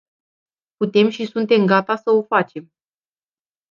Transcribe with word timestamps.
Putem 0.77 1.09
și 1.09 1.25
suntem 1.25 1.65
gata 1.65 1.95
să 1.95 2.09
o 2.09 2.21
facem. 2.23 2.71